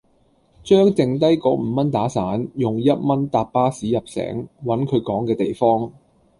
[0.63, 5.91] 將淨低果五蚊打散，用一蚊搭巴士入城，搵佢講既地方。